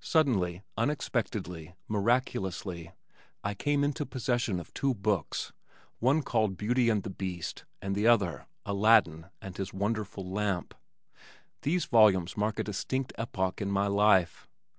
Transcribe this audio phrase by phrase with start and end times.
[0.00, 2.92] Suddenly, unexpectedly, miraculously,
[3.44, 5.52] I came into possession of two books,
[5.98, 10.74] one called Beauty and The Beast, and the other Aladdin and His Wonderful Lamp.
[11.60, 14.48] These volumes mark a distinct epoch in my life.